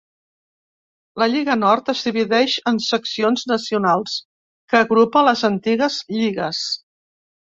La 1.23 1.27
Lliga 1.33 1.55
Nord 1.63 1.91
es 1.93 1.99
divideix 2.07 2.55
en 2.71 2.79
seccions 2.87 3.45
nacionals, 3.53 4.15
que 4.73 4.79
agrupa 4.85 5.25
les 5.29 5.47
antigues 5.53 5.99
lligues. 6.17 6.65